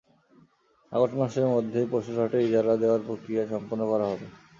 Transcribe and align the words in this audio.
August 0.91 1.15
মাসের 1.17 1.45
মধ্যেই 1.47 1.87
পশুর 1.91 2.17
হাটের 2.19 2.45
ইজারা 2.47 2.73
দেওয়ার 2.77 3.01
প্রক্রিয়া 3.07 3.43
সম্পন্ন 3.53 3.81
করা 3.91 4.05
হবে। 4.07 4.25